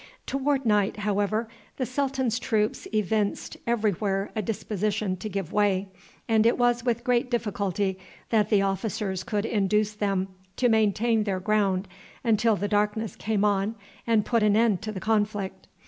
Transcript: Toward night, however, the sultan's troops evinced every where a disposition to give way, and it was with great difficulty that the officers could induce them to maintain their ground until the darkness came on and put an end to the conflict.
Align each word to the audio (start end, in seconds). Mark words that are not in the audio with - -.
Toward 0.25 0.65
night, 0.65 0.97
however, 0.97 1.47
the 1.77 1.85
sultan's 1.85 2.39
troops 2.39 2.87
evinced 2.91 3.57
every 3.67 3.91
where 3.91 4.31
a 4.35 4.41
disposition 4.41 5.15
to 5.17 5.29
give 5.29 5.53
way, 5.53 5.89
and 6.27 6.43
it 6.47 6.57
was 6.57 6.83
with 6.83 7.03
great 7.03 7.29
difficulty 7.29 7.99
that 8.31 8.49
the 8.49 8.63
officers 8.63 9.23
could 9.23 9.45
induce 9.45 9.93
them 9.93 10.29
to 10.55 10.69
maintain 10.69 11.23
their 11.23 11.39
ground 11.39 11.87
until 12.23 12.55
the 12.55 12.67
darkness 12.67 13.15
came 13.15 13.45
on 13.45 13.75
and 14.07 14.25
put 14.25 14.41
an 14.41 14.55
end 14.57 14.81
to 14.81 14.91
the 14.91 14.99
conflict. 14.99 15.67